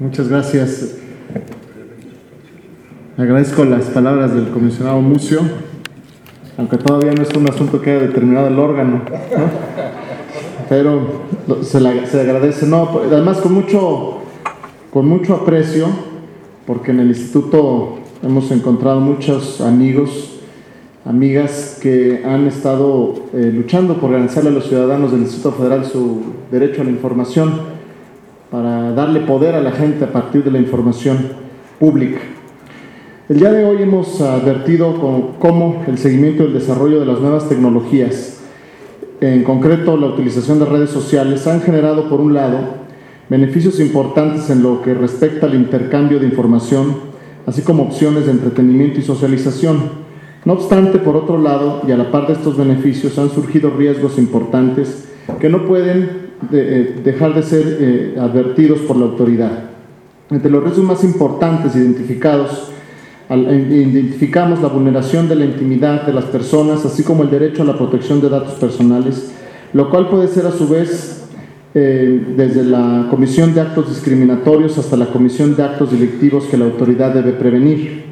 Muchas 0.00 0.28
gracias. 0.28 0.94
Agradezco 3.16 3.64
las 3.64 3.86
palabras 3.86 4.32
del 4.32 4.46
comisionado 4.50 5.00
Mucio, 5.00 5.40
aunque 6.56 6.76
todavía 6.76 7.10
no 7.14 7.22
es 7.24 7.34
un 7.34 7.50
asunto 7.50 7.82
que 7.82 7.90
haya 7.90 8.06
determinado 8.06 8.46
el 8.46 8.60
órgano, 8.60 9.02
pero 10.68 11.24
se, 11.62 11.80
le, 11.80 11.88
agradece. 11.88 12.64
No, 12.66 13.00
además 13.10 13.38
con 13.38 13.52
mucho, 13.52 14.18
con 14.92 15.08
mucho 15.08 15.34
aprecio, 15.34 15.88
porque 16.64 16.92
en 16.92 17.00
el 17.00 17.08
instituto 17.08 17.98
hemos 18.22 18.52
encontrado 18.52 19.00
muchos 19.00 19.60
amigos, 19.60 20.38
amigas 21.04 21.76
que 21.82 22.22
han 22.24 22.46
estado 22.46 23.14
eh, 23.34 23.50
luchando 23.52 23.94
por 23.94 24.12
garantizarle 24.12 24.50
a 24.50 24.52
los 24.52 24.68
ciudadanos 24.68 25.10
del 25.10 25.22
Instituto 25.22 25.56
Federal 25.56 25.84
su 25.84 26.22
derecho 26.52 26.82
a 26.82 26.84
la 26.84 26.90
información 26.90 27.77
para 28.50 28.92
darle 28.92 29.20
poder 29.20 29.54
a 29.54 29.60
la 29.60 29.72
gente 29.72 30.04
a 30.04 30.12
partir 30.12 30.42
de 30.42 30.50
la 30.50 30.58
información 30.58 31.18
pública. 31.78 32.20
El 33.28 33.40
día 33.40 33.52
de 33.52 33.64
hoy 33.64 33.82
hemos 33.82 34.22
advertido 34.22 35.34
cómo 35.38 35.84
el 35.86 35.98
seguimiento 35.98 36.42
y 36.42 36.46
el 36.46 36.54
desarrollo 36.54 36.98
de 36.98 37.06
las 37.06 37.20
nuevas 37.20 37.48
tecnologías, 37.48 38.40
en 39.20 39.44
concreto 39.44 39.98
la 39.98 40.06
utilización 40.06 40.58
de 40.60 40.64
redes 40.64 40.90
sociales, 40.90 41.46
han 41.46 41.60
generado, 41.60 42.08
por 42.08 42.20
un 42.20 42.32
lado, 42.32 42.58
beneficios 43.28 43.80
importantes 43.80 44.48
en 44.48 44.62
lo 44.62 44.80
que 44.80 44.94
respecta 44.94 45.44
al 45.44 45.54
intercambio 45.54 46.18
de 46.18 46.26
información, 46.26 46.96
así 47.44 47.60
como 47.60 47.82
opciones 47.82 48.24
de 48.24 48.32
entretenimiento 48.32 48.98
y 48.98 49.02
socialización. 49.02 50.08
No 50.46 50.54
obstante, 50.54 50.98
por 50.98 51.16
otro 51.16 51.36
lado, 51.36 51.82
y 51.86 51.92
a 51.92 51.98
la 51.98 52.10
par 52.10 52.28
de 52.28 52.32
estos 52.32 52.56
beneficios, 52.56 53.18
han 53.18 53.28
surgido 53.28 53.70
riesgos 53.76 54.16
importantes 54.16 55.06
que 55.38 55.50
no 55.50 55.66
pueden 55.66 56.27
de, 56.50 56.80
eh, 56.80 57.00
dejar 57.04 57.34
de 57.34 57.42
ser 57.42 57.78
eh, 57.80 58.16
advertidos 58.18 58.80
por 58.80 58.96
la 58.96 59.06
autoridad. 59.06 59.64
Entre 60.30 60.50
los 60.50 60.62
riesgos 60.62 60.84
más 60.84 61.04
importantes 61.04 61.74
identificados, 61.74 62.70
identificamos 63.30 64.62
la 64.62 64.68
vulneración 64.68 65.28
de 65.28 65.34
la 65.34 65.44
intimidad 65.44 66.06
de 66.06 66.12
las 66.14 66.24
personas, 66.24 66.84
así 66.84 67.02
como 67.02 67.22
el 67.22 67.30
derecho 67.30 67.62
a 67.62 67.66
la 67.66 67.76
protección 67.76 68.20
de 68.20 68.28
datos 68.28 68.54
personales, 68.54 69.32
lo 69.72 69.90
cual 69.90 70.08
puede 70.08 70.28
ser 70.28 70.46
a 70.46 70.52
su 70.52 70.66
vez 70.68 71.26
eh, 71.74 72.34
desde 72.36 72.64
la 72.64 73.08
comisión 73.10 73.54
de 73.54 73.60
actos 73.60 73.90
discriminatorios 73.90 74.78
hasta 74.78 74.96
la 74.96 75.06
comisión 75.06 75.54
de 75.54 75.62
actos 75.62 75.92
delictivos 75.92 76.44
que 76.44 76.56
la 76.56 76.64
autoridad 76.64 77.12
debe 77.12 77.32
prevenir. 77.32 78.04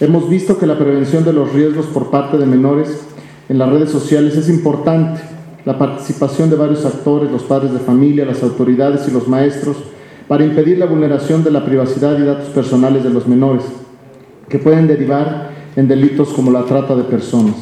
Hemos 0.00 0.28
visto 0.28 0.58
que 0.58 0.66
la 0.66 0.78
prevención 0.78 1.24
de 1.24 1.32
los 1.32 1.52
riesgos 1.52 1.86
por 1.86 2.10
parte 2.10 2.38
de 2.38 2.46
menores 2.46 3.06
en 3.48 3.58
las 3.58 3.70
redes 3.70 3.90
sociales 3.90 4.36
es 4.36 4.48
importante 4.48 5.20
la 5.64 5.78
participación 5.78 6.50
de 6.50 6.56
varios 6.56 6.84
actores, 6.84 7.30
los 7.30 7.42
padres 7.42 7.72
de 7.72 7.78
familia, 7.78 8.24
las 8.24 8.42
autoridades 8.42 9.06
y 9.08 9.10
los 9.10 9.28
maestros, 9.28 9.76
para 10.26 10.44
impedir 10.44 10.78
la 10.78 10.86
vulneración 10.86 11.42
de 11.42 11.50
la 11.50 11.64
privacidad 11.64 12.18
y 12.18 12.22
datos 12.22 12.48
personales 12.48 13.02
de 13.02 13.10
los 13.10 13.26
menores, 13.26 13.64
que 14.48 14.58
pueden 14.58 14.86
derivar 14.86 15.50
en 15.76 15.88
delitos 15.88 16.30
como 16.30 16.50
la 16.50 16.64
trata 16.64 16.94
de 16.94 17.04
personas. 17.04 17.54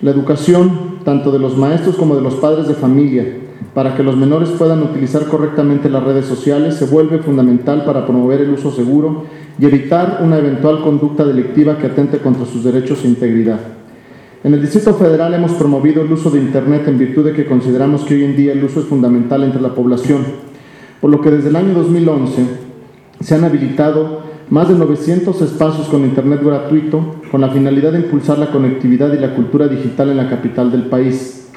La 0.00 0.10
educación, 0.10 0.98
tanto 1.04 1.30
de 1.30 1.38
los 1.38 1.56
maestros 1.56 1.96
como 1.96 2.16
de 2.16 2.22
los 2.22 2.34
padres 2.34 2.68
de 2.68 2.74
familia, 2.74 3.26
para 3.74 3.96
que 3.96 4.02
los 4.02 4.16
menores 4.16 4.50
puedan 4.50 4.82
utilizar 4.82 5.26
correctamente 5.26 5.88
las 5.88 6.04
redes 6.04 6.26
sociales, 6.26 6.76
se 6.76 6.86
vuelve 6.86 7.18
fundamental 7.18 7.84
para 7.84 8.06
promover 8.06 8.40
el 8.40 8.50
uso 8.50 8.70
seguro 8.70 9.24
y 9.58 9.64
evitar 9.66 10.20
una 10.22 10.38
eventual 10.38 10.82
conducta 10.82 11.24
delictiva 11.24 11.78
que 11.78 11.86
atente 11.86 12.18
contra 12.18 12.44
sus 12.46 12.64
derechos 12.64 13.04
e 13.04 13.08
integridad. 13.08 13.60
En 14.44 14.52
el 14.52 14.60
Distrito 14.60 14.92
Federal 14.92 15.32
hemos 15.32 15.52
promovido 15.52 16.02
el 16.02 16.12
uso 16.12 16.30
de 16.30 16.38
Internet 16.38 16.86
en 16.86 16.98
virtud 16.98 17.24
de 17.24 17.32
que 17.32 17.46
consideramos 17.46 18.04
que 18.04 18.12
hoy 18.12 18.24
en 18.24 18.36
día 18.36 18.52
el 18.52 18.62
uso 18.62 18.80
es 18.80 18.84
fundamental 18.84 19.42
entre 19.42 19.62
la 19.62 19.74
población, 19.74 20.22
por 21.00 21.10
lo 21.10 21.22
que 21.22 21.30
desde 21.30 21.48
el 21.48 21.56
año 21.56 21.72
2011 21.72 22.42
se 23.20 23.34
han 23.34 23.44
habilitado 23.44 24.20
más 24.50 24.68
de 24.68 24.74
900 24.74 25.40
espacios 25.40 25.88
con 25.88 26.04
Internet 26.04 26.42
gratuito 26.44 27.22
con 27.30 27.40
la 27.40 27.48
finalidad 27.48 27.92
de 27.92 28.00
impulsar 28.00 28.38
la 28.38 28.50
conectividad 28.50 29.14
y 29.14 29.18
la 29.18 29.34
cultura 29.34 29.66
digital 29.66 30.10
en 30.10 30.18
la 30.18 30.28
capital 30.28 30.70
del 30.70 30.88
país. 30.88 31.48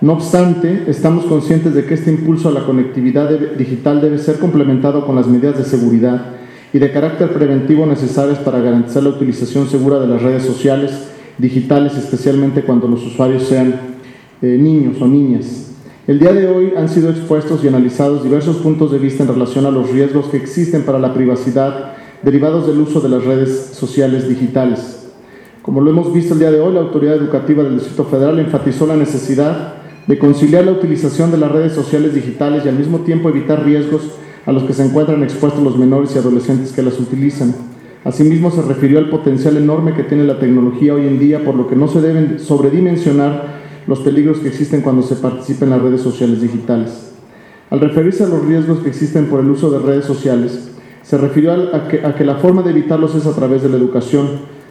No 0.00 0.14
obstante, 0.14 0.84
estamos 0.86 1.26
conscientes 1.26 1.74
de 1.74 1.84
que 1.84 1.92
este 1.92 2.10
impulso 2.10 2.48
a 2.48 2.52
la 2.52 2.64
conectividad 2.64 3.28
digital 3.58 4.00
debe 4.00 4.16
ser 4.16 4.38
complementado 4.38 5.04
con 5.04 5.16
las 5.16 5.26
medidas 5.26 5.58
de 5.58 5.64
seguridad 5.64 6.28
y 6.72 6.78
de 6.78 6.92
carácter 6.92 7.30
preventivo 7.30 7.84
necesarias 7.84 8.38
para 8.38 8.60
garantizar 8.60 9.02
la 9.02 9.10
utilización 9.10 9.68
segura 9.68 9.98
de 9.98 10.06
las 10.06 10.22
redes 10.22 10.44
sociales 10.44 11.11
digitales, 11.38 11.96
especialmente 11.96 12.62
cuando 12.62 12.88
los 12.88 13.04
usuarios 13.04 13.44
sean 13.44 13.74
eh, 14.40 14.58
niños 14.58 15.00
o 15.00 15.06
niñas. 15.06 15.70
El 16.06 16.18
día 16.18 16.32
de 16.32 16.48
hoy 16.48 16.72
han 16.76 16.88
sido 16.88 17.10
expuestos 17.10 17.62
y 17.62 17.68
analizados 17.68 18.24
diversos 18.24 18.56
puntos 18.56 18.90
de 18.90 18.98
vista 18.98 19.22
en 19.22 19.28
relación 19.28 19.66
a 19.66 19.70
los 19.70 19.90
riesgos 19.90 20.26
que 20.26 20.36
existen 20.36 20.82
para 20.82 20.98
la 20.98 21.14
privacidad 21.14 21.92
derivados 22.22 22.66
del 22.66 22.80
uso 22.80 23.00
de 23.00 23.08
las 23.08 23.24
redes 23.24 23.70
sociales 23.72 24.28
digitales. 24.28 25.10
Como 25.62 25.80
lo 25.80 25.90
hemos 25.90 26.12
visto 26.12 26.34
el 26.34 26.40
día 26.40 26.50
de 26.50 26.60
hoy, 26.60 26.74
la 26.74 26.80
Autoridad 26.80 27.14
Educativa 27.14 27.62
del 27.62 27.78
Distrito 27.78 28.04
Federal 28.04 28.38
enfatizó 28.40 28.86
la 28.86 28.96
necesidad 28.96 29.74
de 30.08 30.18
conciliar 30.18 30.64
la 30.64 30.72
utilización 30.72 31.30
de 31.30 31.38
las 31.38 31.52
redes 31.52 31.72
sociales 31.72 32.14
digitales 32.14 32.64
y 32.64 32.68
al 32.68 32.76
mismo 32.76 32.98
tiempo 33.00 33.28
evitar 33.28 33.64
riesgos 33.64 34.02
a 34.44 34.50
los 34.50 34.64
que 34.64 34.72
se 34.72 34.84
encuentran 34.84 35.22
expuestos 35.22 35.62
los 35.62 35.78
menores 35.78 36.14
y 36.14 36.18
adolescentes 36.18 36.72
que 36.72 36.82
las 36.82 36.98
utilizan. 36.98 37.54
Asimismo, 38.04 38.50
se 38.50 38.62
refirió 38.62 38.98
al 38.98 39.10
potencial 39.10 39.56
enorme 39.56 39.94
que 39.94 40.02
tiene 40.02 40.24
la 40.24 40.38
tecnología 40.38 40.94
hoy 40.94 41.06
en 41.06 41.20
día, 41.20 41.44
por 41.44 41.54
lo 41.54 41.68
que 41.68 41.76
no 41.76 41.86
se 41.86 42.00
deben 42.00 42.40
sobredimensionar 42.40 43.62
los 43.86 44.00
peligros 44.00 44.38
que 44.38 44.48
existen 44.48 44.80
cuando 44.80 45.02
se 45.02 45.16
participa 45.16 45.64
en 45.64 45.70
las 45.70 45.82
redes 45.82 46.00
sociales 46.00 46.40
digitales. 46.40 47.12
Al 47.70 47.80
referirse 47.80 48.24
a 48.24 48.28
los 48.28 48.44
riesgos 48.44 48.80
que 48.80 48.88
existen 48.88 49.26
por 49.26 49.40
el 49.40 49.50
uso 49.50 49.70
de 49.70 49.78
redes 49.78 50.04
sociales, 50.04 50.72
se 51.02 51.16
refirió 51.16 51.52
a 51.52 51.88
que, 51.88 52.04
a 52.04 52.14
que 52.14 52.24
la 52.24 52.36
forma 52.36 52.62
de 52.62 52.70
evitarlos 52.70 53.14
es 53.14 53.26
a 53.26 53.34
través 53.34 53.62
de 53.62 53.68
la 53.68 53.76
educación, 53.76 54.26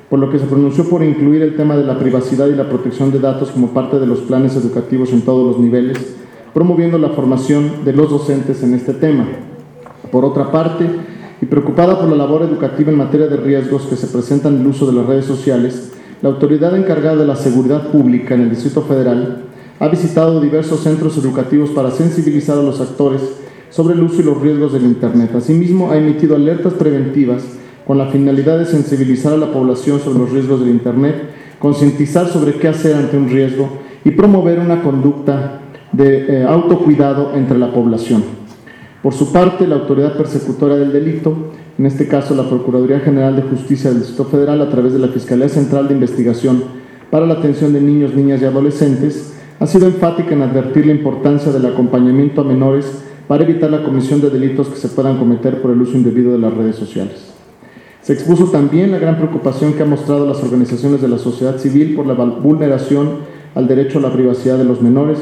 por 0.09 0.19
lo 0.19 0.30
que 0.30 0.40
se 0.40 0.46
pronunció 0.46 0.90
por 0.90 1.02
incluir 1.02 1.42
el 1.42 1.56
tema 1.56 1.78
de 1.78 1.86
la 1.86 1.98
privacidad 1.98 2.48
y 2.48 2.56
la 2.56 2.68
protección 2.68 3.12
de 3.12 3.19
datos 3.19 3.52
como 3.52 3.69
parte 3.69 3.98
de 3.98 4.08
los 4.08 4.19
planes 4.19 4.56
educativos 4.58 5.13
en 5.13 5.22
todos 5.22 5.48
los 5.48 5.58
niveles, 5.58 6.16
promoviendo 6.53 6.98
la 6.98 7.09
formación 7.09 7.86
de 7.86 7.94
los 7.94 8.09
docentes 8.09 8.62
en 8.62 8.74
este 8.74 8.94
tema. 8.94 9.25
Por 10.12 10.25
otra 10.25 10.52
parte, 10.52 10.86
y 11.41 11.46
preocupada 11.46 12.00
por 12.00 12.07
la 12.07 12.16
labor 12.16 12.44
educativa 12.44 12.91
en 12.91 12.97
materia 12.97 13.28
de 13.28 13.38
riesgos 13.38 13.84
que 13.84 13.96
se 13.96 14.07
presentan 14.07 14.56
en 14.56 14.62
el 14.62 14.68
uso 14.68 14.85
de 14.85 14.94
las 14.94 15.07
redes 15.07 15.25
sociales, 15.25 15.91
la 16.22 16.29
autoridad 16.29 16.78
encargada 16.78 17.16
de 17.16 17.25
la 17.25 17.35
seguridad 17.35 17.91
pública 17.91 18.35
en 18.35 18.41
el 18.41 18.50
Distrito 18.52 18.84
Federal 18.84 19.44
ha 19.80 19.88
visitado 19.88 20.40
diversos 20.40 20.81
centros 20.81 21.18
educativos 21.18 21.72
para 21.72 21.90
sensibilizar 21.90 22.59
a 22.59 22.62
los 22.62 22.80
actores 22.80 23.22
sobre 23.72 23.96
el 23.96 24.03
uso 24.03 24.22
y 24.22 24.25
los 24.25 24.40
riesgos 24.40 24.74
del 24.74 24.84
Internet. 24.84 25.34
Asimismo, 25.34 25.90
ha 25.90 25.97
emitido 25.97 26.35
alertas 26.35 26.74
preventivas 26.74 27.44
con 27.88 27.97
la 27.97 28.07
finalidad 28.07 28.59
de 28.59 28.66
sensibilizar 28.66 29.34
a 29.34 29.38
la 29.38 29.51
población 29.51 30.00
sobre 30.00 30.19
los 30.19 30.31
riesgos 30.31 30.59
del 30.59 30.69
Internet, 30.69 31.16
concientizar 31.57 32.28
sobre 32.28 32.53
qué 32.53 32.68
hacer 32.68 32.96
ante 32.96 33.18
un 33.18 33.28
riesgo 33.28 33.69
y 34.06 34.12
promover 34.12 34.59
una 34.59 34.84
conducta 34.84 35.62
de 35.91 36.41
eh, 36.41 36.46
autocuidado 36.47 37.31
entre 37.34 37.57
la 37.57 37.74
población. 37.74 38.41
Por 39.01 39.13
su 39.13 39.31
parte, 39.31 39.66
la 39.66 39.75
autoridad 39.75 40.16
persecutora 40.16 40.75
del 40.75 40.94
delito, 40.94 41.34
en 41.79 41.88
este 41.88 42.07
caso 42.07 42.35
la 42.35 42.47
Procuraduría 42.47 43.00
General 43.00 43.35
de 43.35 43.41
Justicia 43.41 43.89
del 43.89 44.01
Distrito 44.01 44.25
Federal, 44.25 44.62
a 44.62 44.69
través 44.69 44.94
de 44.94 45.00
la 45.00 45.07
Fiscalía 45.07 45.50
Central 45.50 45.88
de 45.88 45.95
Investigación 45.95 46.63
para 47.09 47.25
la 47.25 47.34
Atención 47.34 47.73
de 47.73 47.81
Niños, 47.81 48.13
Niñas 48.13 48.41
y 48.41 48.45
Adolescentes, 48.45 49.34
ha 49.59 49.66
sido 49.66 49.88
enfática 49.88 50.34
en 50.34 50.44
advertir 50.44 50.85
la 50.85 50.91
importancia 50.91 51.51
del 51.51 51.66
acompañamiento 51.66 52.41
a 52.41 52.44
menores 52.44 53.03
para 53.28 53.44
evitar 53.44 53.72
la 53.72 53.84
comisión 53.84 54.22
de 54.22 54.29
delitos 54.29 54.67
que 54.67 54.78
se 54.78 54.89
puedan 54.89 55.18
cometer 55.18 55.62
por 55.63 55.72
el 55.72 55.81
uso 55.81 55.97
indebido 55.97 56.33
de 56.33 56.39
las 56.39 56.53
redes 56.53 56.75
sociales. 56.75 57.31
Se 58.03 58.13
expuso 58.13 58.45
también 58.51 58.91
la 58.91 59.00
gran 59.00 59.18
preocupación 59.18 59.73
que 59.73 59.81
han 59.81 59.89
mostrado 59.89 60.28
las 60.28 60.44
organizaciones 60.44 61.01
de 61.01 61.07
la 61.07 61.18
sociedad 61.18 61.57
civil 61.57 61.95
por 61.95 62.06
la 62.06 62.13
vulneración 62.13 63.31
al 63.56 63.68
derecho 63.68 63.97
a 63.97 64.01
la 64.03 64.13
privacidad 64.13 64.57
de 64.57 64.63
los 64.63 64.81
menores 64.81 65.18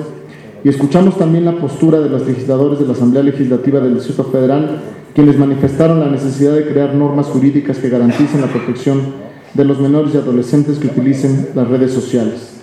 y 0.63 0.69
escuchamos 0.69 1.17
también 1.17 1.45
la 1.45 1.55
postura 1.55 1.99
de 1.99 2.09
los 2.09 2.27
legisladores 2.27 2.79
de 2.79 2.85
la 2.85 2.93
Asamblea 2.93 3.23
Legislativa 3.23 3.79
del 3.79 3.95
Distrito 3.95 4.25
Federal, 4.25 4.81
quienes 5.15 5.37
manifestaron 5.37 5.99
la 5.99 6.09
necesidad 6.09 6.53
de 6.53 6.67
crear 6.67 6.93
normas 6.93 7.27
jurídicas 7.27 7.77
que 7.77 7.89
garanticen 7.89 8.41
la 8.41 8.47
protección 8.47 9.29
de 9.53 9.65
los 9.65 9.79
menores 9.79 10.13
y 10.13 10.17
adolescentes 10.17 10.77
que 10.77 10.87
utilicen 10.87 11.49
las 11.55 11.67
redes 11.67 11.91
sociales. 11.93 12.61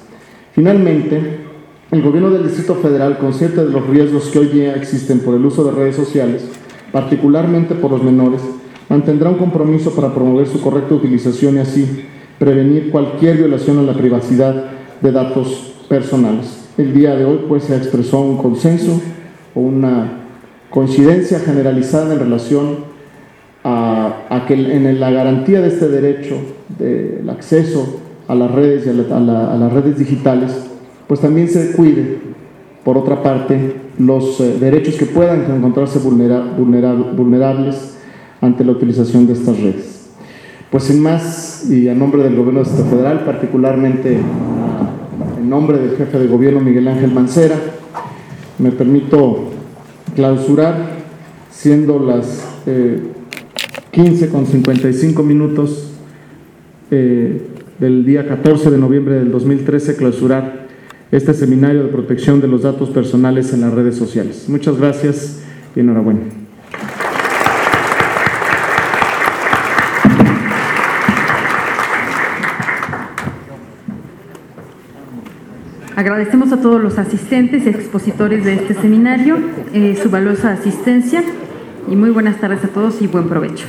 Finalmente, 0.52 1.46
el 1.90 2.02
Gobierno 2.02 2.30
del 2.30 2.44
Distrito 2.44 2.74
Federal, 2.76 3.18
consciente 3.18 3.64
de 3.64 3.70
los 3.70 3.86
riesgos 3.86 4.28
que 4.28 4.40
hoy 4.40 4.46
día 4.46 4.74
existen 4.74 5.20
por 5.20 5.34
el 5.34 5.44
uso 5.44 5.64
de 5.64 5.72
redes 5.72 5.96
sociales, 5.96 6.44
particularmente 6.92 7.74
por 7.74 7.90
los 7.90 8.02
menores, 8.02 8.42
mantendrá 8.88 9.30
un 9.30 9.38
compromiso 9.38 9.90
para 9.92 10.14
promover 10.14 10.46
su 10.46 10.60
correcta 10.60 10.94
utilización 10.94 11.56
y 11.56 11.60
así 11.60 12.04
prevenir 12.38 12.90
cualquier 12.90 13.38
violación 13.38 13.78
a 13.78 13.82
la 13.82 13.94
privacidad 13.94 14.64
de 15.00 15.12
datos 15.12 15.72
personales 15.88 16.65
el 16.78 16.92
día 16.92 17.16
de 17.16 17.24
hoy 17.24 17.40
pues 17.48 17.64
se 17.64 17.76
expresó 17.76 18.20
un 18.20 18.36
consenso 18.36 19.00
o 19.54 19.60
una 19.60 20.12
coincidencia 20.70 21.38
generalizada 21.40 22.12
en 22.14 22.20
relación 22.20 22.96
a, 23.64 24.44
que 24.46 24.54
en 24.54 25.00
la 25.00 25.10
garantía 25.10 25.60
de 25.60 25.68
este 25.68 25.88
derecho 25.88 26.36
del 26.78 27.28
acceso 27.28 28.00
a 28.28 28.34
las 28.34 28.50
redes 28.50 28.86
y 28.86 28.90
a, 28.90 28.92
las 29.20 29.72
redes 29.72 29.98
digitales, 29.98 30.52
pues 31.06 31.20
también 31.20 31.48
se 31.48 31.72
cuide, 31.72 32.18
por 32.84 32.98
otra 32.98 33.22
parte, 33.22 33.74
los 33.98 34.40
eh, 34.40 34.58
derechos 34.60 34.96
que 34.96 35.06
puedan 35.06 35.50
encontrarse 35.50 35.98
vulnerables 35.98 37.96
ante 38.40 38.64
la 38.64 38.72
utilización 38.72 39.26
de 39.26 39.32
estas 39.32 39.58
redes. 39.58 40.10
Pues 40.70 40.84
sin 40.84 41.00
más, 41.00 41.68
y 41.70 41.88
a 41.88 41.94
nombre 41.94 42.22
del 42.22 42.36
Gobierno 42.36 42.62
de 42.62 42.68
Estado 42.68 42.90
Federal, 42.90 43.24
particularmente 43.24 44.18
en 45.46 45.50
nombre 45.50 45.78
del 45.78 45.96
jefe 45.96 46.18
de 46.18 46.26
gobierno 46.26 46.60
Miguel 46.60 46.88
Ángel 46.88 47.12
Mancera, 47.12 47.54
me 48.58 48.72
permito 48.72 49.52
clausurar, 50.16 50.96
siendo 51.52 52.00
las 52.00 52.44
eh, 52.66 52.98
15 53.92 54.28
con 54.30 54.44
55 54.44 55.22
minutos 55.22 55.92
eh, 56.90 57.42
del 57.78 58.04
día 58.04 58.26
14 58.26 58.72
de 58.72 58.78
noviembre 58.78 59.14
del 59.14 59.30
2013, 59.30 59.94
clausurar 59.94 60.66
este 61.12 61.32
seminario 61.32 61.84
de 61.84 61.90
protección 61.90 62.40
de 62.40 62.48
los 62.48 62.62
datos 62.62 62.90
personales 62.90 63.52
en 63.52 63.60
las 63.60 63.72
redes 63.72 63.94
sociales. 63.94 64.46
Muchas 64.48 64.76
gracias 64.76 65.44
y 65.76 65.80
enhorabuena. 65.80 66.45
Agradecemos 75.96 76.52
a 76.52 76.60
todos 76.60 76.78
los 76.78 76.98
asistentes 76.98 77.64
y 77.64 77.70
expositores 77.70 78.44
de 78.44 78.52
este 78.52 78.74
seminario 78.74 79.38
eh, 79.72 79.98
su 80.00 80.10
valiosa 80.10 80.52
asistencia 80.52 81.24
y 81.88 81.96
muy 81.96 82.10
buenas 82.10 82.38
tardes 82.38 82.62
a 82.64 82.68
todos 82.68 83.00
y 83.00 83.06
buen 83.06 83.30
provecho. 83.30 83.64